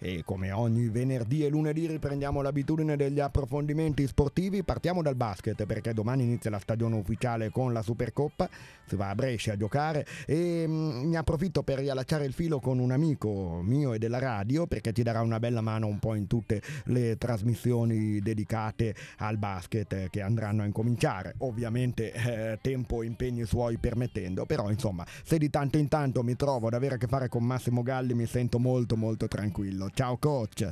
E 0.00 0.22
come 0.24 0.52
ogni 0.52 0.88
venerdì 0.88 1.44
e 1.44 1.48
lunedì 1.48 1.88
riprendiamo 1.88 2.40
l'abitudine 2.40 2.96
degli 2.96 3.18
approfondimenti 3.18 4.06
sportivi, 4.06 4.62
partiamo 4.62 5.02
dal 5.02 5.16
basket 5.16 5.66
perché 5.66 5.92
domani 5.92 6.22
inizia 6.22 6.50
la 6.50 6.60
stagione 6.60 6.94
ufficiale 6.94 7.50
con 7.50 7.72
la 7.72 7.82
Supercoppa, 7.82 8.48
si 8.86 8.94
va 8.94 9.08
a 9.08 9.14
Brescia 9.16 9.54
a 9.54 9.56
giocare. 9.56 10.06
E 10.24 10.64
mm, 10.68 11.10
ne 11.10 11.16
approfitto 11.16 11.64
per 11.64 11.78
riallacciare 11.78 12.24
il 12.24 12.32
filo 12.32 12.60
con 12.60 12.78
un 12.78 12.92
amico 12.92 13.60
mio 13.60 13.92
e 13.92 13.98
della 13.98 14.20
radio 14.20 14.68
perché 14.68 14.92
ti 14.92 15.02
darà 15.02 15.20
una 15.20 15.40
bella 15.40 15.62
mano 15.62 15.88
un 15.88 15.98
po' 15.98 16.14
in 16.14 16.28
tutte 16.28 16.62
le 16.84 17.16
trasmissioni 17.18 18.20
dedicate 18.20 18.94
al 19.18 19.36
basket 19.36 20.10
che 20.10 20.20
andranno 20.20 20.62
a 20.62 20.66
incominciare, 20.66 21.34
ovviamente 21.38 22.12
eh, 22.12 22.58
tempo 22.62 23.02
e 23.02 23.06
impegni 23.06 23.44
suoi 23.46 23.78
permettendo, 23.78 24.46
però 24.46 24.70
insomma 24.70 25.04
se 25.24 25.38
di 25.38 25.50
tanto 25.50 25.76
in 25.76 25.88
tanto 25.88 26.22
mi 26.22 26.36
trovo 26.36 26.68
ad 26.68 26.74
avere 26.74 26.94
a 26.94 26.98
che 26.98 27.08
fare 27.08 27.28
con 27.28 27.42
Massimo 27.42 27.82
Galli 27.82 28.14
mi 28.14 28.26
sento 28.26 28.60
molto 28.60 28.96
molto 28.96 29.26
tranquillo. 29.26 29.87
Ciao 29.94 30.16
coach. 30.16 30.64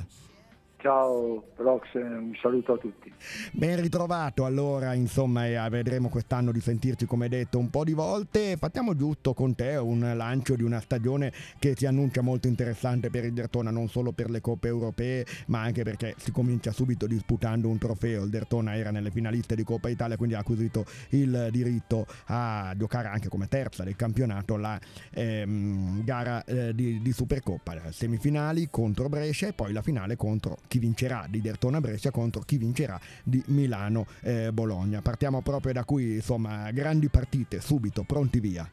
Ciao 0.87 1.43
Rox, 1.57 1.95
un 1.95 2.33
saluto 2.41 2.71
a 2.71 2.77
tutti. 2.77 3.11
Ben 3.51 3.81
ritrovato 3.81 4.45
allora, 4.45 4.93
insomma, 4.93 5.45
e 5.45 5.69
vedremo 5.69 6.07
quest'anno 6.07 6.53
di 6.53 6.61
sentirci 6.61 7.05
come 7.05 7.27
detto 7.27 7.59
un 7.59 7.69
po' 7.69 7.83
di 7.83 7.91
volte. 7.91 8.55
Facciamo 8.55 8.95
giusto 8.95 9.33
con 9.33 9.53
te 9.53 9.75
un 9.75 10.13
lancio 10.15 10.55
di 10.55 10.63
una 10.63 10.79
stagione 10.79 11.33
che 11.59 11.73
si 11.75 11.85
annuncia 11.85 12.21
molto 12.21 12.47
interessante 12.47 13.09
per 13.09 13.25
il 13.25 13.33
Dertona, 13.33 13.69
non 13.69 13.89
solo 13.89 14.13
per 14.13 14.29
le 14.29 14.39
coppe 14.39 14.69
europee, 14.69 15.25
ma 15.47 15.59
anche 15.59 15.83
perché 15.83 16.15
si 16.15 16.31
comincia 16.31 16.71
subito 16.71 17.05
disputando 17.05 17.67
un 17.67 17.77
trofeo. 17.77 18.23
Il 18.23 18.29
Dertona 18.29 18.77
era 18.77 18.89
nelle 18.89 19.11
finaliste 19.11 19.55
di 19.55 19.65
Coppa 19.65 19.89
Italia, 19.89 20.15
quindi 20.15 20.35
ha 20.35 20.39
acquisito 20.39 20.85
il 21.09 21.49
diritto 21.51 22.05
a 22.27 22.73
giocare 22.77 23.09
anche 23.09 23.27
come 23.27 23.49
terza 23.49 23.83
del 23.83 23.97
campionato 23.97 24.55
la 24.55 24.79
ehm, 25.11 26.05
gara 26.05 26.45
eh, 26.45 26.73
di, 26.73 27.01
di 27.01 27.11
Supercoppa. 27.11 27.91
Semifinali 27.91 28.69
contro 28.71 29.09
Brescia 29.09 29.47
e 29.47 29.51
poi 29.51 29.73
la 29.73 29.81
finale 29.81 30.15
contro 30.15 30.55
chi 30.69 30.75
vincerà 30.79 31.25
di 31.29 31.41
Dertona 31.41 31.79
Brescia 31.79 32.11
contro 32.11 32.41
chi 32.41 32.57
vincerà 32.57 32.99
di 33.23 33.41
Milano 33.47 34.05
eh, 34.21 34.51
Bologna. 34.51 35.01
Partiamo 35.01 35.41
proprio 35.41 35.73
da 35.73 35.83
qui, 35.83 36.15
insomma, 36.15 36.71
grandi 36.71 37.09
partite, 37.09 37.59
subito, 37.59 38.03
pronti 38.03 38.39
via. 38.39 38.69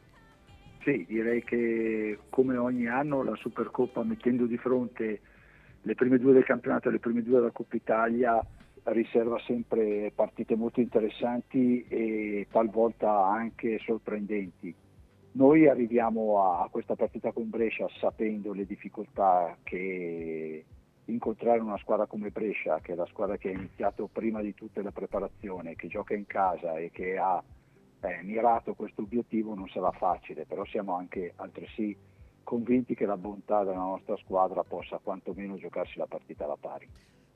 Sì, 0.83 1.05
direi 1.07 1.43
che 1.43 2.19
come 2.29 2.57
ogni 2.57 2.87
anno 2.87 3.23
la 3.23 3.35
Supercoppa 3.35 4.03
mettendo 4.03 4.45
di 4.45 4.57
fronte 4.57 5.19
le 5.81 5.95
prime 5.95 6.19
due 6.19 6.33
del 6.33 6.43
campionato 6.43 6.89
e 6.89 6.91
le 6.91 6.99
prime 6.99 7.23
due 7.23 7.39
della 7.39 7.51
Coppa 7.51 7.75
Italia 7.75 8.45
riserva 8.83 9.39
sempre 9.45 10.11
partite 10.13 10.55
molto 10.55 10.79
interessanti 10.79 11.85
e 11.87 12.47
talvolta 12.51 13.25
anche 13.25 13.79
sorprendenti. 13.79 14.73
Noi 15.31 15.67
arriviamo 15.67 16.61
a 16.61 16.69
questa 16.69 16.95
partita 16.95 17.31
con 17.31 17.49
Brescia 17.49 17.87
sapendo 17.99 18.53
le 18.53 18.65
difficoltà 18.65 19.57
che 19.63 20.65
incontrare 21.05 21.59
una 21.59 21.77
squadra 21.77 22.05
come 22.05 22.29
Brescia, 22.29 22.79
che 22.79 22.93
è 22.93 22.95
la 22.95 23.05
squadra 23.05 23.37
che 23.37 23.49
ha 23.49 23.53
iniziato 23.53 24.07
prima 24.11 24.41
di 24.41 24.53
tutte 24.53 24.81
la 24.81 24.91
preparazione, 24.91 25.75
che 25.75 25.87
gioca 25.87 26.13
in 26.13 26.25
casa 26.25 26.77
e 26.77 26.89
che 26.91 27.17
ha 27.17 27.43
eh, 28.01 28.21
mirato 28.23 28.73
questo 28.73 29.01
obiettivo 29.01 29.53
non 29.55 29.67
sarà 29.67 29.91
facile, 29.91 30.45
però 30.45 30.65
siamo 30.65 30.95
anche 30.95 31.33
altresì 31.35 31.95
convinti 32.43 32.95
che 32.95 33.05
la 33.05 33.17
bontà 33.17 33.63
della 33.63 33.77
nostra 33.77 34.15
squadra 34.17 34.63
possa 34.63 34.99
quantomeno 35.01 35.57
giocarsi 35.57 35.97
la 35.97 36.05
partita 36.05 36.45
alla 36.45 36.57
pari. 36.59 36.87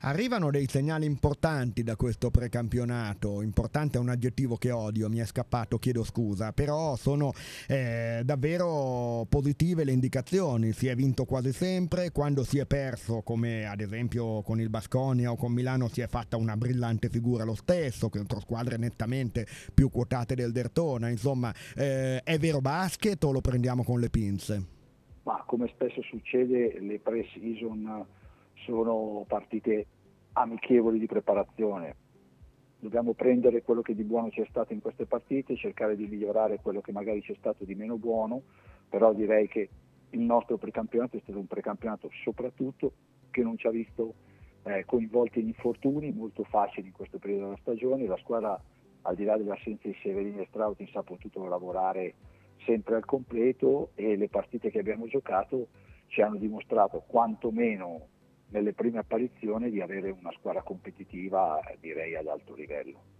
Arrivano 0.02 0.50
dei 0.50 0.66
segnali 0.66 1.04
importanti 1.04 1.82
da 1.82 1.94
questo 1.94 2.30
precampionato, 2.30 3.42
importante 3.42 3.98
è 3.98 4.00
un 4.00 4.08
aggettivo 4.08 4.56
che 4.56 4.70
odio, 4.70 5.10
mi 5.10 5.18
è 5.18 5.26
scappato, 5.26 5.78
chiedo 5.78 6.04
scusa, 6.04 6.54
però 6.54 6.96
sono 6.96 7.34
eh, 7.68 8.22
davvero 8.24 9.26
positive 9.28 9.84
le 9.84 9.92
indicazioni, 9.92 10.72
si 10.72 10.86
è 10.86 10.94
vinto 10.94 11.26
quasi 11.26 11.52
sempre, 11.52 12.12
quando 12.12 12.44
si 12.44 12.56
è 12.56 12.64
perso 12.64 13.20
come 13.20 13.66
ad 13.66 13.82
esempio 13.82 14.40
con 14.40 14.58
il 14.58 14.70
Basconia 14.70 15.32
o 15.32 15.36
con 15.36 15.52
Milano 15.52 15.88
si 15.88 16.00
è 16.00 16.06
fatta 16.06 16.38
una 16.38 16.56
brillante 16.56 17.10
figura 17.10 17.44
lo 17.44 17.54
stesso, 17.54 18.08
contro 18.08 18.40
squadre 18.40 18.78
nettamente 18.78 19.46
più 19.74 19.90
quotate 19.90 20.34
del 20.34 20.50
Dertona, 20.52 21.10
insomma 21.10 21.52
eh, 21.76 22.22
è 22.22 22.38
vero 22.38 22.62
basket 22.62 23.22
o 23.24 23.32
lo 23.32 23.42
prendiamo 23.42 23.84
con 23.84 24.00
le 24.00 24.08
pinze? 24.08 24.66
Ma 25.24 25.44
come 25.46 25.68
spesso 25.74 26.00
succede 26.00 26.80
le 26.80 26.98
pre-season 26.98 28.06
sono 28.70 29.24
partite 29.26 29.86
amichevoli 30.32 30.98
di 30.98 31.06
preparazione. 31.06 31.96
Dobbiamo 32.78 33.12
prendere 33.12 33.62
quello 33.62 33.82
che 33.82 33.94
di 33.94 34.04
buono 34.04 34.28
c'è 34.28 34.46
stato 34.48 34.72
in 34.72 34.80
queste 34.80 35.04
partite, 35.04 35.56
cercare 35.56 35.96
di 35.96 36.06
migliorare 36.06 36.60
quello 36.62 36.80
che 36.80 36.92
magari 36.92 37.20
c'è 37.20 37.34
stato 37.36 37.64
di 37.64 37.74
meno 37.74 37.96
buono, 37.96 38.42
però 38.88 39.12
direi 39.12 39.48
che 39.48 39.68
il 40.10 40.20
nostro 40.20 40.56
precampionato 40.56 41.16
è 41.16 41.20
stato 41.20 41.38
un 41.38 41.46
precampionato 41.46 42.08
soprattutto 42.24 42.92
che 43.30 43.42
non 43.42 43.58
ci 43.58 43.66
ha 43.66 43.70
visto 43.70 44.14
eh, 44.62 44.84
coinvolti 44.86 45.40
in 45.40 45.48
infortuni 45.48 46.10
molto 46.12 46.44
facili 46.44 46.88
in 46.88 46.92
questo 46.92 47.18
periodo 47.18 47.44
della 47.44 47.58
stagione, 47.60 48.06
la 48.06 48.16
squadra 48.16 48.60
al 49.02 49.14
di 49.14 49.24
là 49.24 49.36
dell'assenza 49.36 49.88
di 49.88 49.96
Severini 50.02 50.40
e 50.40 50.46
Strautin 50.48 50.88
ha 50.94 51.02
potuto 51.02 51.44
lavorare 51.46 52.14
sempre 52.64 52.96
al 52.96 53.04
completo 53.04 53.90
e 53.94 54.16
le 54.16 54.28
partite 54.28 54.70
che 54.70 54.78
abbiamo 54.78 55.06
giocato 55.06 55.68
ci 56.08 56.22
hanno 56.22 56.36
dimostrato 56.36 57.04
quantomeno 57.06 58.08
nelle 58.50 58.72
prime 58.72 58.98
apparizioni 58.98 59.70
di 59.70 59.80
avere 59.80 60.10
una 60.10 60.32
squadra 60.32 60.62
competitiva 60.62 61.60
direi 61.80 62.16
ad 62.16 62.26
alto 62.26 62.54
livello. 62.54 63.18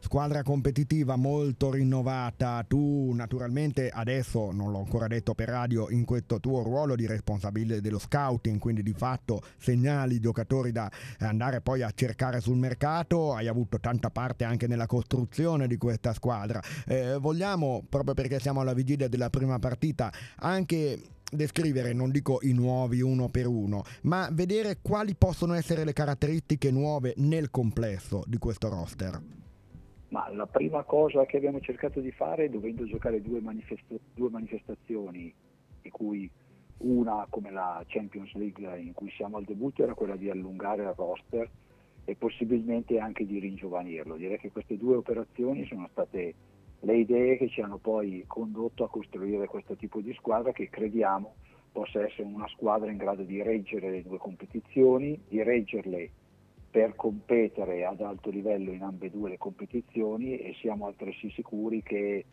Squadra 0.00 0.44
competitiva 0.44 1.16
molto 1.16 1.72
rinnovata, 1.72 2.64
tu 2.66 3.12
naturalmente 3.14 3.90
adesso 3.90 4.52
non 4.52 4.70
l'ho 4.70 4.78
ancora 4.78 5.08
detto 5.08 5.34
per 5.34 5.48
radio 5.48 5.90
in 5.90 6.04
questo 6.04 6.38
tuo 6.38 6.62
ruolo 6.62 6.94
di 6.94 7.04
responsabile 7.04 7.80
dello 7.80 7.98
scouting, 7.98 8.60
quindi 8.60 8.84
di 8.84 8.92
fatto 8.92 9.42
segnali 9.58 10.20
giocatori 10.20 10.70
da 10.70 10.88
andare 11.18 11.60
poi 11.60 11.82
a 11.82 11.90
cercare 11.90 12.40
sul 12.40 12.56
mercato, 12.56 13.34
hai 13.34 13.48
avuto 13.48 13.80
tanta 13.80 14.08
parte 14.08 14.44
anche 14.44 14.68
nella 14.68 14.86
costruzione 14.86 15.66
di 15.66 15.76
questa 15.76 16.12
squadra. 16.12 16.62
Eh, 16.86 17.18
vogliamo, 17.18 17.84
proprio 17.88 18.14
perché 18.14 18.38
siamo 18.38 18.60
alla 18.60 18.74
vigilia 18.74 19.08
della 19.08 19.30
prima 19.30 19.58
partita, 19.58 20.12
anche 20.36 21.17
descrivere, 21.30 21.92
non 21.92 22.10
dico 22.10 22.38
i 22.42 22.52
nuovi 22.52 23.00
uno 23.00 23.28
per 23.28 23.46
uno, 23.46 23.82
ma 24.02 24.28
vedere 24.32 24.78
quali 24.82 25.14
possono 25.14 25.54
essere 25.54 25.84
le 25.84 25.92
caratteristiche 25.92 26.70
nuove 26.70 27.14
nel 27.16 27.50
complesso 27.50 28.22
di 28.26 28.38
questo 28.38 28.68
roster. 28.68 29.20
Ma 30.10 30.32
la 30.32 30.46
prima 30.46 30.84
cosa 30.84 31.26
che 31.26 31.36
abbiamo 31.36 31.60
cercato 31.60 32.00
di 32.00 32.10
fare, 32.10 32.48
dovendo 32.48 32.84
giocare 32.84 33.20
due, 33.20 33.40
manifesta- 33.40 33.94
due 34.14 34.30
manifestazioni, 34.30 35.32
di 35.82 35.90
cui 35.90 36.30
una 36.78 37.26
come 37.28 37.50
la 37.50 37.84
Champions 37.86 38.32
League 38.34 38.78
in 38.78 38.92
cui 38.92 39.10
siamo 39.10 39.36
al 39.36 39.44
debutto, 39.44 39.82
era 39.82 39.94
quella 39.94 40.16
di 40.16 40.30
allungare 40.30 40.82
il 40.82 40.94
roster 40.96 41.50
e 42.04 42.14
possibilmente 42.14 42.98
anche 42.98 43.26
di 43.26 43.38
ringiovanirlo. 43.38 44.16
Direi 44.16 44.38
che 44.38 44.50
queste 44.50 44.78
due 44.78 44.96
operazioni 44.96 45.66
sono 45.66 45.88
state 45.92 46.34
le 46.80 46.96
idee 46.96 47.36
che 47.36 47.48
ci 47.48 47.60
hanno 47.60 47.78
poi 47.78 48.24
condotto 48.26 48.84
a 48.84 48.88
costruire 48.88 49.46
questo 49.46 49.74
tipo 49.74 50.00
di 50.00 50.12
squadra 50.14 50.52
che 50.52 50.68
crediamo 50.68 51.34
possa 51.72 52.04
essere 52.04 52.22
una 52.22 52.48
squadra 52.48 52.90
in 52.90 52.96
grado 52.96 53.22
di 53.22 53.42
reggere 53.42 53.90
le 53.90 54.02
due 54.02 54.18
competizioni, 54.18 55.20
di 55.28 55.42
reggerle 55.42 56.10
per 56.70 56.94
competere 56.96 57.84
ad 57.84 58.00
alto 58.00 58.30
livello 58.30 58.72
in 58.72 58.82
ambedue 58.82 59.30
le 59.30 59.38
competizioni 59.38 60.38
e 60.38 60.54
siamo 60.60 60.86
altresì 60.86 61.30
sicuri 61.30 61.82
che 61.82 62.24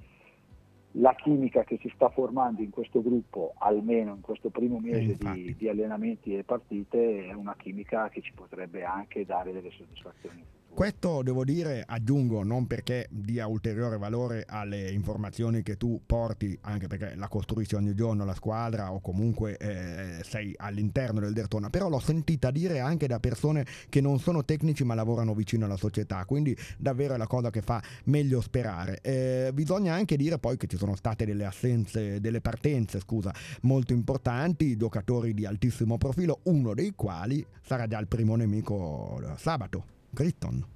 la 0.98 1.14
chimica 1.16 1.64
che 1.64 1.78
si 1.82 1.92
sta 1.94 2.10
formando 2.10 2.62
in 2.62 2.70
questo 2.70 3.02
gruppo, 3.02 3.54
almeno 3.58 4.14
in 4.16 4.22
questo 4.22 4.50
primo 4.50 4.80
mese 4.80 5.18
di, 5.18 5.56
di, 5.58 5.68
allenamenti 5.68 6.38
e 6.38 6.44
partite, 6.44 7.28
è 7.28 7.34
una 7.34 7.56
chimica 7.58 8.08
che 8.10 8.22
ci 8.22 8.32
potrebbe 8.34 8.84
anche 8.84 9.26
dare 9.26 9.52
delle 9.52 9.72
soddisfazioni. 9.72 10.44
Questo 10.76 11.22
devo 11.24 11.46
dire, 11.46 11.86
aggiungo, 11.88 12.44
non 12.44 12.68
perché 12.68 13.08
dia 13.10 13.48
ulteriore 13.48 13.98
valore 13.98 14.44
alle 14.46 14.92
informazioni 14.92 15.64
che 15.64 15.78
tu 15.78 16.02
porti, 16.06 16.58
anche 16.64 16.88
perché 16.88 17.16
la 17.16 17.30
costruisci 17.30 17.76
ogni 17.76 17.96
giorno 17.96 18.26
la 18.26 18.34
squadra 18.34 18.92
o 18.92 19.00
comunque 19.00 19.56
eh, 19.56 20.22
sei 20.26 20.54
all'interno 20.58 21.22
del 21.22 21.32
Dertona, 21.32 21.70
però 21.70 21.88
l'ho 21.88 22.02
sentita 22.02 22.52
dire 22.52 22.82
anche 22.82 23.08
da 23.08 23.22
persone 23.22 23.66
che 23.88 24.02
non 24.02 24.20
sono 24.20 24.44
tecnici 24.44 24.84
ma 24.84 24.96
lavorano 24.96 25.34
vicino 25.34 25.64
alla 25.64 25.78
società, 25.78 26.26
quindi 26.26 26.54
davvero 26.78 27.14
è 27.14 27.18
la 27.18 27.28
cosa 27.28 27.52
che 27.52 27.62
fa 27.62 27.82
meglio 28.04 28.42
sperare. 28.42 29.00
Eh, 29.02 29.52
bisogna 29.54 29.94
anche 29.94 30.18
dire 30.18 30.40
poi 30.40 30.58
che 30.58 30.68
ci 30.68 30.76
sono 30.76 30.98
state 30.98 31.24
delle 31.26 31.46
assenze, 31.46 32.20
delle 32.20 32.42
partenze, 32.42 33.00
scusa, 33.00 33.34
molto 33.62 33.94
importanti, 33.94 34.76
giocatori 34.76 35.34
di 35.34 35.46
altissimo 35.46 35.98
profilo, 35.98 36.42
uno 36.44 36.74
dei 36.74 36.92
quali 36.96 37.46
sarà 37.62 37.88
già 37.88 37.98
il 37.98 38.08
primo 38.08 38.36
nemico 38.36 39.22
sabato. 39.38 39.94
Critton. 40.16 40.75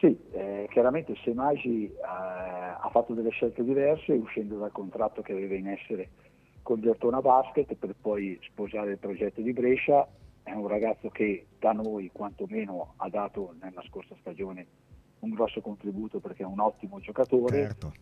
Sì, 0.00 0.18
eh, 0.32 0.66
chiaramente 0.70 1.14
Semagi 1.22 1.84
eh, 1.84 1.94
ha 2.02 2.88
fatto 2.90 3.12
delle 3.12 3.28
scelte 3.28 3.62
diverse 3.62 4.12
uscendo 4.12 4.56
dal 4.56 4.72
contratto 4.72 5.20
che 5.20 5.32
aveva 5.32 5.54
in 5.54 5.68
essere 5.68 6.08
con 6.62 6.80
Dertona 6.80 7.20
Basket 7.20 7.74
per 7.74 7.94
poi 8.00 8.38
sposare 8.40 8.92
il 8.92 8.98
progetto 8.98 9.42
di 9.42 9.52
Brescia. 9.52 10.08
È 10.42 10.52
un 10.52 10.68
ragazzo 10.68 11.10
che 11.10 11.48
da 11.58 11.72
noi 11.72 12.08
quantomeno 12.10 12.94
ha 12.96 13.10
dato 13.10 13.54
nella 13.60 13.82
scorsa 13.82 14.16
stagione 14.20 14.66
un 15.18 15.34
grosso 15.34 15.60
contributo 15.60 16.18
perché 16.18 16.44
è 16.44 16.46
un 16.46 16.60
ottimo 16.60 16.98
giocatore. 17.00 17.58
Certo 17.58 17.92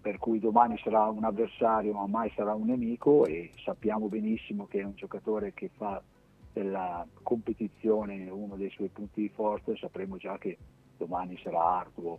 per 0.00 0.18
cui 0.18 0.38
domani 0.38 0.78
sarà 0.78 1.06
un 1.06 1.24
avversario 1.24 1.92
ma 1.92 2.06
mai 2.06 2.30
sarà 2.34 2.54
un 2.54 2.66
nemico 2.66 3.26
e 3.26 3.50
sappiamo 3.62 4.06
benissimo 4.06 4.66
che 4.66 4.78
è 4.78 4.84
un 4.84 4.94
giocatore 4.94 5.52
che 5.52 5.70
fa 5.76 6.00
della 6.52 7.04
competizione 7.22 8.30
uno 8.30 8.54
dei 8.54 8.70
suoi 8.70 8.88
punti 8.88 9.22
di 9.22 9.28
forza, 9.28 9.76
sapremo 9.76 10.16
già 10.16 10.38
che 10.38 10.56
domani 10.98 11.40
sarà 11.42 11.78
arduo 11.78 12.18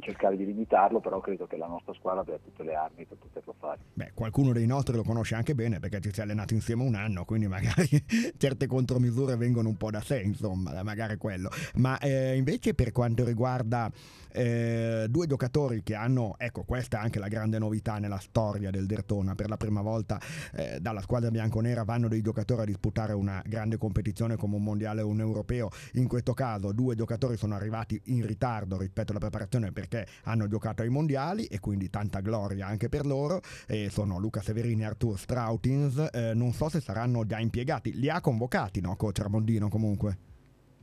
cercare 0.00 0.36
di 0.36 0.44
limitarlo, 0.44 1.00
però 1.00 1.20
credo 1.20 1.46
che 1.46 1.56
la 1.56 1.66
nostra 1.66 1.92
squadra 1.94 2.20
abbia 2.20 2.38
tutte 2.38 2.62
le 2.62 2.74
armi 2.74 3.04
per 3.04 3.16
poterlo 3.18 3.54
fare. 3.58 3.78
Beh, 3.94 4.12
qualcuno 4.14 4.52
dei 4.52 4.66
nostri 4.66 4.94
lo 4.94 5.02
conosce 5.02 5.34
anche 5.34 5.54
bene 5.54 5.80
perché 5.80 6.00
ci 6.00 6.12
si 6.12 6.20
è 6.20 6.22
allenato 6.22 6.54
insieme 6.54 6.84
un 6.84 6.94
anno, 6.94 7.24
quindi 7.24 7.46
magari 7.46 7.88
certe 8.36 8.66
contromisure 8.66 9.36
vengono 9.36 9.68
un 9.68 9.76
po' 9.76 9.90
da 9.90 10.00
sé, 10.00 10.20
insomma, 10.20 10.82
magari 10.82 11.16
quello. 11.16 11.50
Ma 11.76 11.98
eh, 11.98 12.36
invece 12.36 12.74
per 12.74 12.92
quanto 12.92 13.24
riguarda 13.24 13.90
eh, 14.30 15.06
due 15.08 15.26
giocatori 15.26 15.82
che 15.82 15.94
hanno, 15.94 16.34
ecco, 16.38 16.62
questa 16.62 16.98
è 16.98 17.02
anche 17.02 17.18
la 17.18 17.28
grande 17.28 17.58
novità 17.58 17.98
nella 17.98 18.18
storia 18.18 18.70
del 18.70 18.86
Dertona, 18.86 19.34
per 19.34 19.48
la 19.48 19.56
prima 19.56 19.80
volta 19.80 20.20
eh, 20.52 20.78
dalla 20.80 21.00
squadra 21.00 21.30
bianconera 21.30 21.82
vanno 21.82 22.08
dei 22.08 22.22
giocatori 22.22 22.62
a 22.62 22.64
disputare 22.64 23.12
una 23.14 23.42
grande 23.44 23.78
competizione 23.78 24.36
come 24.36 24.56
un 24.56 24.62
mondiale 24.62 25.02
o 25.02 25.08
un 25.08 25.20
europeo, 25.20 25.70
in 25.94 26.06
questo 26.06 26.34
caso 26.34 26.72
due 26.72 26.94
giocatori 26.94 27.36
sono 27.36 27.54
arrivati 27.54 28.00
in 28.06 28.24
ritardo 28.26 28.76
rispetto 28.78 29.10
alla 29.10 29.20
preparazione 29.20 29.72
per 29.72 29.87
perché 29.88 30.06
hanno 30.24 30.46
giocato 30.46 30.82
ai 30.82 30.90
mondiali 30.90 31.46
e 31.46 31.58
quindi 31.58 31.90
tanta 31.90 32.20
gloria 32.20 32.66
anche 32.66 32.88
per 32.88 33.06
loro. 33.06 33.40
E 33.66 33.88
sono 33.90 34.18
Luca 34.18 34.40
Severini 34.40 34.82
e 34.82 34.84
Artur 34.84 35.18
Strautins. 35.18 36.10
Eh, 36.12 36.34
non 36.34 36.52
so 36.52 36.68
se 36.68 36.80
saranno 36.80 37.24
già 37.24 37.40
impiegati. 37.40 37.94
Li 37.94 38.08
ha 38.08 38.20
convocati, 38.20 38.80
no, 38.80 38.94
coach 38.96 39.18
Ramondino 39.18 39.68
comunque? 39.68 40.18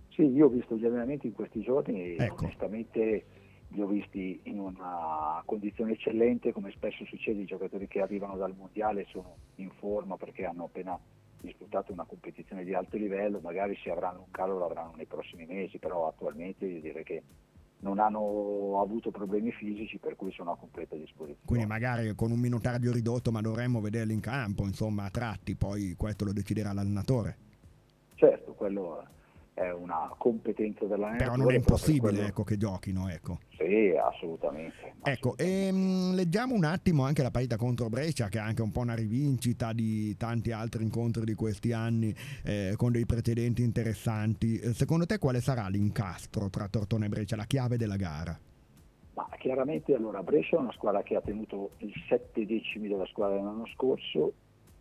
Sì, 0.09 0.23
io 0.23 0.47
ho 0.47 0.49
visto 0.49 0.75
gli 0.75 0.85
allenamenti 0.85 1.27
in 1.27 1.33
questi 1.33 1.61
giorni 1.61 2.01
e 2.01 2.15
ecco. 2.17 2.45
onestamente 2.45 3.25
li 3.69 3.81
ho 3.81 3.87
visti 3.87 4.39
in 4.43 4.59
una 4.59 5.41
condizione 5.45 5.93
eccellente, 5.93 6.53
come 6.53 6.71
spesso 6.71 7.03
succede 7.05 7.41
i 7.41 7.45
giocatori 7.45 7.87
che 7.87 7.99
arrivano 7.99 8.37
dal 8.37 8.55
mondiale 8.55 9.05
sono 9.09 9.35
in 9.55 9.69
forma 9.71 10.15
perché 10.15 10.45
hanno 10.45 10.65
appena 10.65 10.97
disputato 11.41 11.91
una 11.91 12.05
competizione 12.05 12.63
di 12.63 12.73
alto 12.73 12.95
livello, 12.95 13.39
magari 13.41 13.77
se 13.83 13.91
avranno 13.91 14.21
un 14.21 14.31
calo 14.31 14.57
lo 14.57 14.65
avranno 14.65 14.93
nei 14.95 15.05
prossimi 15.05 15.45
mesi, 15.45 15.77
però 15.77 16.07
attualmente 16.07 16.65
direi 16.79 17.03
che 17.03 17.23
non 17.79 17.99
hanno 17.99 18.81
avuto 18.81 19.11
problemi 19.11 19.51
fisici 19.51 19.97
per 19.97 20.15
cui 20.15 20.31
sono 20.31 20.51
a 20.51 20.57
completa 20.57 20.95
disposizione. 20.95 21.45
Quindi 21.45 21.65
magari 21.65 22.15
con 22.15 22.31
un 22.31 22.39
minutario 22.39 22.91
ridotto 22.91 23.31
ma 23.31 23.41
dovremmo 23.41 23.81
vederli 23.81 24.13
in 24.13 24.21
campo, 24.21 24.63
insomma 24.63 25.05
a 25.05 25.09
tratti, 25.09 25.55
poi 25.55 25.95
questo 25.97 26.25
lo 26.25 26.33
deciderà 26.33 26.73
l'allenatore. 26.73 27.37
Certo, 28.15 28.53
quello 28.53 29.05
è 29.55 29.71
una 29.71 30.13
competenza 30.17 30.85
dell'allenatore. 30.85 31.29
Però 31.29 31.35
non 31.37 31.51
è 31.51 31.55
impossibile 31.55 32.27
ecco, 32.27 32.43
che 32.43 32.57
giochino. 32.57 33.07
Ecco. 33.07 33.39
Sì, 33.57 33.95
assolutamente. 33.97 34.95
Ecco, 35.01 35.37
e, 35.37 35.67
ehm, 35.67 36.13
leggiamo 36.13 36.53
un 36.53 36.65
attimo 36.65 37.05
anche 37.05 37.23
la 37.23 37.31
partita 37.31 37.55
contro 37.55 37.87
Brescia, 37.87 38.27
che 38.27 38.37
è 38.37 38.41
anche 38.41 38.61
un 38.61 38.71
po' 38.71 38.81
una 38.81 38.95
rivincita 38.95 39.71
di 39.71 40.15
tanti 40.17 40.51
altri 40.51 40.83
incontri 40.83 41.23
di 41.23 41.33
questi 41.35 41.71
anni 41.71 42.13
eh, 42.43 42.73
con 42.75 42.91
dei 42.91 43.05
precedenti 43.05 43.63
interessanti. 43.63 44.59
Eh, 44.59 44.73
secondo 44.73 45.05
te 45.05 45.19
quale 45.19 45.39
sarà 45.39 45.69
l'incastro 45.69 46.49
tra 46.49 46.67
Tortone 46.67 47.05
e 47.05 47.09
Brescia, 47.09 47.37
la 47.37 47.45
chiave 47.45 47.77
della 47.77 47.95
gara? 47.95 48.37
Ma 49.13 49.29
chiaramente 49.39 49.95
allora 49.95 50.21
Brescia 50.21 50.57
è 50.57 50.59
una 50.59 50.73
squadra 50.73 51.01
che 51.01 51.15
ha 51.15 51.21
tenuto 51.21 51.71
i 51.77 51.93
sette 52.09 52.45
decimi 52.45 52.89
della 52.89 53.05
squadra 53.05 53.37
dell'anno 53.37 53.65
scorso 53.67 54.33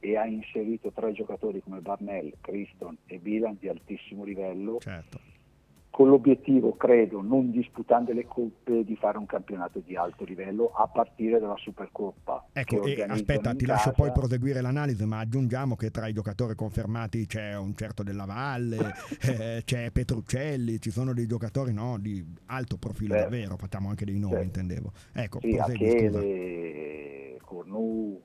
e 0.05 0.19
ha 0.19 0.27
inserito 0.27 0.93
tre 0.93 1.13
giocatori 1.13 1.63
come 1.63 1.81
Barnell, 1.81 2.35
Criston 2.43 2.95
e 3.07 3.17
Bilan 3.17 3.57
di 3.59 3.69
altissimo 3.69 4.23
livello, 4.23 4.77
certo. 4.79 5.19
con 5.89 6.09
l'obiettivo, 6.09 6.77
credo, 6.77 7.23
non 7.23 7.51
disputando 7.51 8.13
le 8.13 8.27
coppe, 8.27 8.85
di 8.85 8.97
fare 8.97 9.17
un 9.17 9.25
campionato 9.25 9.81
di 9.83 9.97
alto 9.97 10.25
livello 10.25 10.73
a 10.75 10.87
partire 10.89 11.41
dalla 11.41 11.57
Supercoppa. 11.57 12.49
Ecco, 12.53 12.83
aspetta, 13.09 13.55
ti 13.55 13.65
lascio 13.65 13.93
poi 13.93 14.13
proseguire 14.13 14.61
l'analisi, 14.61 15.07
ma 15.07 15.21
aggiungiamo 15.21 15.75
che 15.75 15.91
tra 15.91 16.07
i 16.07 16.13
giocatori 16.13 16.55
confermati 16.55 17.25
c'è 17.25 17.57
un 17.57 17.75
certo 17.75 18.03
Della 18.03 18.27
Valle, 18.27 18.93
eh, 19.25 19.63
c'è 19.65 19.91
Petruccelli, 19.91 20.83
ci 20.83 20.91
sono 20.91 21.15
dei 21.15 21.27
giocatori 21.27 21.73
no, 21.73 21.97
di 21.99 22.23
alto 22.47 22.77
profilo 22.77 23.15
certo. 23.15 23.31
davvero, 23.31 23.57
facciamo 23.57 23.89
anche 23.89 24.05
dei 24.05 24.19
nomi, 24.19 24.35
certo. 24.35 24.45
intendevo. 24.45 24.93
Ecco, 25.15 25.41
sì, 25.41 25.57
prosegui, 25.57 25.87
Achele, 25.87 27.39
Cornu, 27.43 28.21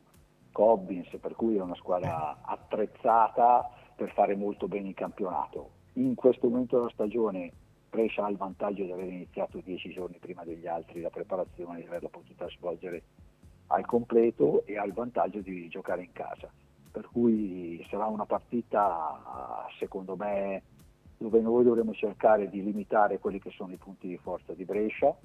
Cobbins, 0.59 1.07
per 1.21 1.37
cui 1.37 1.55
è 1.55 1.61
una 1.61 1.75
squadra 1.75 2.39
attrezzata 2.41 3.71
per 3.95 4.11
fare 4.11 4.35
molto 4.35 4.67
bene 4.67 4.89
il 4.89 4.93
campionato. 4.93 5.69
In 5.93 6.15
questo 6.15 6.49
momento 6.49 6.75
della 6.75 6.89
stagione 6.89 7.49
Brescia 7.89 8.25
ha 8.25 8.29
il 8.29 8.35
vantaggio 8.35 8.83
di 8.83 8.91
aver 8.91 9.07
iniziato 9.07 9.61
dieci 9.63 9.89
giorni 9.91 10.17
prima 10.19 10.43
degli 10.43 10.67
altri 10.67 10.99
la 10.99 11.09
preparazione, 11.09 11.79
di 11.79 11.87
averla 11.87 12.09
potuta 12.09 12.49
svolgere 12.49 13.03
al 13.67 13.85
completo 13.85 14.65
e 14.65 14.77
ha 14.77 14.83
il 14.83 14.91
vantaggio 14.91 15.39
di 15.39 15.69
giocare 15.69 16.03
in 16.03 16.11
casa. 16.11 16.51
Per 16.91 17.07
cui 17.09 17.81
sarà 17.89 18.07
una 18.07 18.25
partita, 18.25 19.65
secondo 19.77 20.17
me, 20.17 20.63
dove 21.17 21.39
noi 21.39 21.63
dovremo 21.63 21.93
cercare 21.93 22.49
di 22.49 22.61
limitare 22.61 23.19
quelli 23.19 23.39
che 23.39 23.51
sono 23.51 23.71
i 23.71 23.77
punti 23.77 24.09
di 24.09 24.17
forza 24.17 24.51
di 24.51 24.65
Brescia 24.65 25.15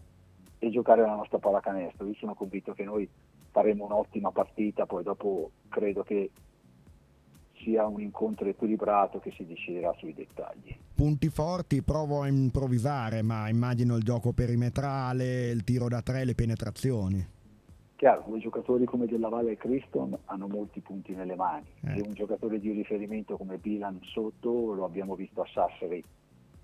e 0.60 0.70
giocare 0.70 1.00
la 1.00 1.16
nostra 1.16 1.38
pallacanestro. 1.38 2.06
Io 2.06 2.14
sono 2.14 2.34
convinto 2.34 2.72
che 2.72 2.84
noi 2.84 3.10
faremo 3.54 3.84
un'ottima 3.84 4.32
partita, 4.32 4.84
poi 4.84 5.04
dopo 5.04 5.52
credo 5.68 6.02
che 6.02 6.32
sia 7.62 7.86
un 7.86 8.00
incontro 8.00 8.48
equilibrato 8.48 9.20
che 9.20 9.30
si 9.30 9.46
deciderà 9.46 9.94
sui 9.96 10.12
dettagli. 10.12 10.76
Punti 10.92 11.28
forti, 11.28 11.80
provo 11.80 12.22
a 12.22 12.26
improvvisare, 12.26 13.22
ma 13.22 13.48
immagino 13.48 13.94
il 13.94 14.02
gioco 14.02 14.32
perimetrale, 14.32 15.50
il 15.50 15.62
tiro 15.62 15.86
da 15.86 16.02
tre, 16.02 16.24
le 16.24 16.34
penetrazioni. 16.34 17.24
Chiaro, 17.94 18.24
due 18.26 18.40
giocatori 18.40 18.86
come 18.86 19.06
Della 19.06 19.28
Valle 19.28 19.52
e 19.52 19.56
Criston 19.56 20.18
hanno 20.24 20.48
molti 20.48 20.80
punti 20.80 21.14
nelle 21.14 21.36
mani 21.36 21.64
eh. 21.84 21.98
e 21.98 22.00
un 22.00 22.12
giocatore 22.12 22.58
di 22.58 22.72
riferimento 22.72 23.36
come 23.36 23.58
Bilan 23.58 24.00
sotto 24.02 24.74
lo 24.74 24.84
abbiamo 24.84 25.14
visto 25.14 25.42
a 25.42 25.46
Sassari 25.46 26.02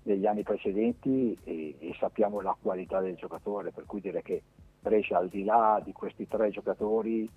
negli 0.03 0.25
anni 0.25 0.43
precedenti 0.43 1.37
e, 1.45 1.75
e 1.79 1.95
sappiamo 1.97 2.41
la 2.41 2.55
qualità 2.61 2.99
del 2.99 3.15
giocatore, 3.15 3.71
per 3.71 3.85
cui 3.85 4.01
dire 4.01 4.21
che 4.21 4.41
Brescia 4.81 5.17
al 5.17 5.29
di 5.29 5.43
là 5.43 5.79
di 5.83 5.93
questi 5.93 6.27
tre 6.27 6.49
giocatori 6.49 7.29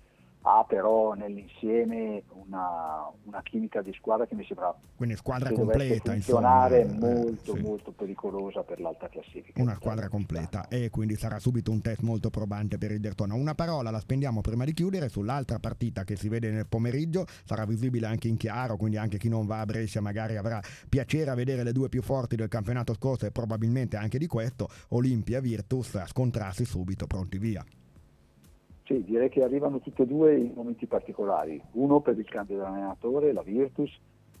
ha 0.47 0.63
però 0.67 1.13
nell'insieme 1.13 2.21
una, 2.45 3.09
una, 3.23 3.41
chimica 3.41 3.81
di 3.81 3.91
squadra 3.93 4.27
che 4.27 4.35
mi 4.35 4.45
sembra 4.45 4.75
quindi 4.95 5.15
squadra 5.15 5.51
completa 5.51 6.11
funzionare 6.11 6.81
insomma, 6.81 7.07
eh, 7.07 7.13
molto 7.15 7.53
eh, 7.53 7.57
sì. 7.57 7.61
molto 7.63 7.91
pericolosa 7.91 8.61
per 8.61 8.79
l'alta 8.79 9.09
classifica. 9.09 9.59
Una 9.59 9.73
squadra 9.73 10.07
completa. 10.07 10.67
E 10.67 10.91
quindi 10.91 11.15
sarà 11.15 11.39
subito 11.39 11.71
un 11.71 11.81
test 11.81 12.01
molto 12.01 12.29
probante 12.29 12.77
per 12.77 12.91
il 12.91 12.99
Dertona. 12.99 13.33
Una 13.33 13.55
parola 13.55 13.89
la 13.89 13.99
spendiamo 13.99 14.41
prima 14.41 14.65
di 14.65 14.73
chiudere 14.73 15.09
sull'altra 15.09 15.57
partita 15.57 16.03
che 16.03 16.15
si 16.15 16.29
vede 16.29 16.51
nel 16.51 16.67
pomeriggio. 16.67 17.25
Sarà 17.43 17.65
visibile 17.65 18.05
anche 18.05 18.27
in 18.27 18.37
chiaro 18.37 18.77
quindi 18.77 18.97
anche 18.97 19.17
chi 19.17 19.29
non 19.29 19.47
va 19.47 19.61
a 19.61 19.65
Brescia 19.65 19.99
magari 19.99 20.37
avrà 20.37 20.61
piacere 20.87 21.31
a 21.31 21.35
vedere 21.35 21.63
le 21.63 21.71
due 21.71 21.89
più 21.89 22.03
forti 22.03 22.35
del 22.35 22.49
campionato 22.49 22.93
scorso 22.93 23.25
e 23.25 23.31
probabilmente 23.31 23.97
anche 23.97 24.19
di 24.19 24.27
questo 24.27 24.69
Olimpia 24.89 25.39
Virtus 25.39 25.95
a 25.95 26.05
scontrarsi 26.05 26.65
subito 26.65 27.07
pronti 27.07 27.39
via 27.39 27.65
sì, 28.85 29.03
direi 29.03 29.29
che 29.29 29.43
arrivano 29.43 29.79
tutte 29.79 30.03
e 30.03 30.05
due 30.05 30.37
in 30.37 30.53
momenti 30.53 30.85
particolari. 30.85 31.59
Uno 31.71 32.01
per 32.01 32.17
il 32.17 32.25
cambio 32.25 32.57
dell'allenatore, 32.57 33.33
la 33.33 33.41
Virtus, 33.41 33.91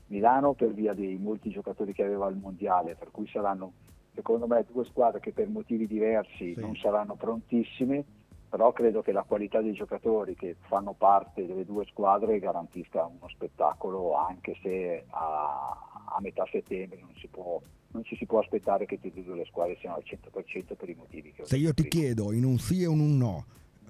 Milano 0.07 0.53
per 0.53 0.71
via 0.71 0.93
dei 0.93 1.17
molti 1.17 1.49
giocatori 1.49 1.93
che 1.93 2.03
aveva 2.03 2.27
al 2.27 2.37
mondiale, 2.37 2.95
per 2.95 3.09
cui 3.09 3.27
saranno 3.27 3.73
secondo 4.13 4.47
me 4.47 4.63
due 4.71 4.85
squadre 4.85 5.19
che 5.19 5.33
per 5.33 5.49
motivi 5.49 5.87
diversi 5.87 6.53
sì. 6.53 6.59
non 6.59 6.75
saranno 6.75 7.15
prontissime, 7.15 8.05
però 8.47 8.71
credo 8.71 9.01
che 9.01 9.11
la 9.11 9.23
qualità 9.23 9.61
dei 9.61 9.73
giocatori 9.73 10.35
che 10.35 10.55
fanno 10.67 10.93
parte 10.93 11.45
delle 11.45 11.65
due 11.65 11.85
squadre 11.85 12.39
garantisca 12.39 13.03
uno 13.03 13.27
spettacolo 13.27 14.15
anche 14.15 14.57
se 14.61 15.05
a, 15.09 15.77
a 16.15 16.21
metà 16.21 16.45
settembre 16.49 16.99
non, 17.01 17.13
si 17.15 17.27
può, 17.27 17.59
non 17.91 18.03
ci 18.03 18.15
si 18.15 18.25
può 18.25 18.39
aspettare 18.39 18.85
che 18.85 18.99
tutte 18.99 19.19
e 19.19 19.23
due 19.23 19.35
le 19.35 19.45
squadre 19.45 19.75
siano 19.79 19.97
al 19.97 20.03
100% 20.05 20.75
per 20.77 20.87
i 20.87 20.95
motivi 20.95 21.33
che 21.33 21.41
ho 21.41 21.45
Se 21.45 21.57
io 21.57 21.73
ti 21.73 21.87
prima. 21.87 22.05
chiedo 22.05 22.31
in 22.31 22.45
un 22.45 22.57
sì 22.57 22.83
e 22.83 22.87
in 22.87 22.99
un 22.99 23.17
no, 23.17 23.45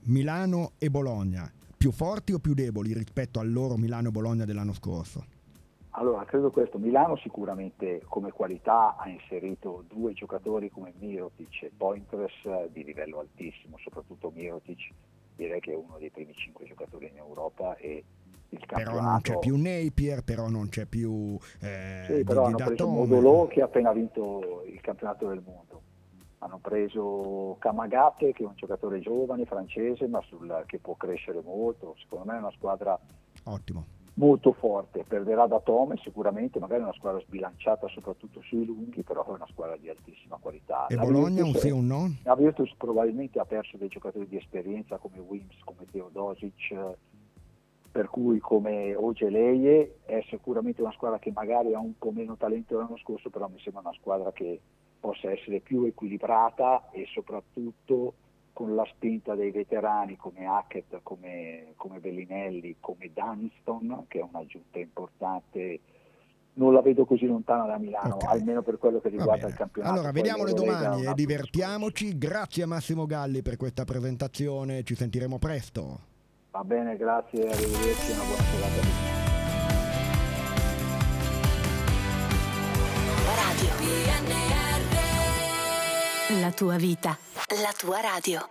Milano 0.08 0.74
e 0.78 0.92
Bologna, 0.92 1.52
più 1.76 1.92
forti 1.92 2.32
o 2.32 2.38
più 2.38 2.54
deboli 2.54 2.94
rispetto 2.94 3.40
al 3.40 3.52
loro 3.52 3.76
Milano 3.76 4.10
e 4.10 4.12
Bologna 4.12 4.46
dell'anno 4.46 4.74
scorso? 4.74 5.26
Allora, 5.98 6.24
credo 6.26 6.52
questo. 6.52 6.78
Milano 6.78 7.18
sicuramente 7.18 8.04
come 8.08 8.32
qualità 8.32 8.98
ha 8.98 9.10
inserito 9.10 9.84
due 9.88 10.14
giocatori 10.14 10.70
come 10.70 10.94
Mirotic 11.00 11.64
e 11.64 11.72
Pointress 11.76 12.68
di 12.72 12.84
livello 12.84 13.20
altissimo, 13.20 13.78
soprattutto 13.80 14.32
Mirotic 14.36 14.92
direi 15.36 15.60
che 15.60 15.72
è 15.72 15.76
uno 15.76 15.98
dei 15.98 16.12
primi 16.12 16.34
cinque 16.36 16.66
giocatori 16.68 17.08
in 17.08 17.18
Europa 17.18 17.76
e 17.78 18.04
il 18.50 18.60
campionato... 18.60 18.92
Però 18.92 19.10
non 19.10 19.22
c'è 19.22 19.40
più 19.40 19.58
Napier, 19.58 20.24
però 20.24 20.50
non 20.50 20.70
c'è 20.70 20.86
più... 20.86 21.36
Eh, 21.62 22.04
sì, 22.06 22.24
però 22.24 22.46
hanno 22.46 22.58
preso 22.58 22.88
Modolo 22.88 23.48
che 23.48 23.62
ha 23.62 23.66
appena 23.66 23.92
vinto 23.92 24.64
il 24.68 24.80
campionato 24.82 25.28
del 25.30 25.42
mondo 25.44 25.82
hanno 26.46 26.60
preso 26.62 27.56
Kamagate 27.60 28.32
che 28.32 28.44
è 28.44 28.46
un 28.46 28.56
giocatore 28.56 29.00
giovane 29.00 29.46
francese 29.46 30.08
ma 30.08 30.22
sul, 30.22 30.64
che 30.68 30.78
può 30.80 30.96
crescere 30.96 31.42
molto, 31.44 31.96
secondo 32.00 32.26
me 32.26 32.36
è 32.36 32.40
una 32.40 32.52
squadra 32.52 32.98
Ottimo. 33.46 33.84
molto 34.14 34.54
forte, 34.54 35.04
perderà 35.08 35.48
da 35.48 35.60
Tome 35.60 35.98
sicuramente, 35.98 36.60
magari 36.60 36.84
una 36.84 36.94
squadra 36.94 37.20
sbilanciata 37.22 37.88
soprattutto 37.88 38.42
sui 38.42 38.64
lunghi, 38.64 39.02
però 39.02 39.26
è 39.26 39.32
una 39.32 39.48
squadra 39.50 39.76
di 39.76 39.90
altissima 39.90 40.38
qualità. 40.40 40.88
E 40.88 40.96
la 40.96 41.04
Bologna 41.04 41.44
un 41.44 41.54
sì 41.56 41.72
o 41.72 41.78
un 41.78 41.88
no? 41.88 42.16
La 42.24 42.36
Virtus 42.36 42.74
probabilmente 42.78 43.40
ha 43.40 43.46
perso 43.46 43.78
dei 43.78 43.90
giocatori 43.90 44.28
di 44.28 44.38
esperienza 44.38 44.98
come 44.98 45.18
Wims, 45.18 45.58
come 45.64 45.86
Teodosic, 45.92 46.76
per 47.92 48.10
cui 48.10 48.40
come 48.40 48.94
Ogeleie 48.94 50.00
è 50.06 50.24
sicuramente 50.30 50.82
una 50.82 50.92
squadra 50.92 51.18
che 51.18 51.32
magari 51.34 51.74
ha 51.74 51.80
un 51.80 51.98
po' 51.98 52.12
meno 52.12 52.36
talento 52.36 52.78
l'anno 52.78 52.98
scorso, 52.98 53.30
però 53.30 53.48
mi 53.48 53.60
sembra 53.60 53.82
una 53.82 53.94
squadra 53.94 54.32
che 54.32 54.60
possa 55.06 55.32
essere 55.32 55.60
più 55.60 55.84
equilibrata 55.84 56.90
e 56.92 57.06
soprattutto 57.14 58.14
con 58.54 58.74
la 58.74 58.86
spinta 58.86 59.36
dei 59.36 59.52
veterani 59.52 60.16
come 60.16 60.48
Hackett, 60.48 61.00
come, 61.04 61.74
come 61.76 62.00
Bellinelli, 62.00 62.78
come 62.80 63.12
Dunston, 63.14 64.06
che 64.08 64.20
è 64.20 64.24
un'aggiunta 64.28 64.80
importante 64.80 65.80
non 66.58 66.72
la 66.72 66.82
vedo 66.82 67.06
così 67.06 67.26
lontana 67.26 67.66
da 67.66 67.78
Milano, 67.78 68.16
okay. 68.16 68.40
almeno 68.40 68.62
per 68.62 68.78
quello 68.78 69.02
che 69.02 69.10
riguarda 69.10 69.48
il 69.48 69.56
campionato. 69.56 69.94
Allora, 69.94 70.12
vediamole 70.14 70.54
domani 70.54 71.06
e 71.06 71.14
divertiamoci. 71.14 72.18
Grazie 72.18 72.64
a 72.64 72.68
Massimo 72.68 73.06
Galli 73.06 73.42
per 73.42 73.58
questa 73.58 73.84
presentazione, 73.84 74.84
ci 74.84 74.96
sentiremo 74.96 75.38
presto. 75.38 76.00
Va 76.52 76.64
bene, 76.64 76.96
grazie, 76.96 77.42
arrivederci, 77.42 78.12
una 78.12 78.24
buona 78.24 78.44
serata. 78.44 79.35
La 86.30 86.52
tua 86.52 86.78
vita, 86.78 87.16
la 87.62 87.72
tua 87.72 88.02
radio. 88.02 88.50